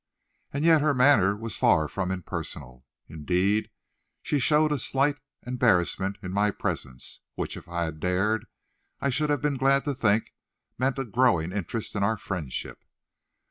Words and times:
And 0.51 0.65
yet 0.65 0.81
her 0.81 0.95
manner 0.95 1.35
was 1.35 1.55
far 1.55 1.87
from 1.87 2.09
impersonal. 2.09 2.87
Indeed, 3.07 3.69
she 4.23 4.39
showed 4.39 4.71
a 4.71 4.79
slight 4.79 5.19
embarrassment 5.45 6.17
in 6.23 6.31
my 6.33 6.49
presence, 6.49 7.19
which, 7.35 7.55
if 7.55 7.69
I 7.69 7.83
had 7.83 7.99
dared, 7.99 8.47
I 8.99 9.11
should 9.11 9.29
have 9.29 9.43
been 9.43 9.57
glad 9.57 9.83
to 9.83 9.93
think 9.93 10.33
meant 10.79 10.97
a 10.97 11.05
growing 11.05 11.51
interest 11.51 11.95
in 11.95 12.01
our 12.01 12.17
friendship. 12.17 12.83